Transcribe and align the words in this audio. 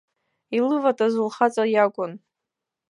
Илыватәаз 0.57 1.13
лхаҵа 1.25 1.63
иакәын. 1.73 2.11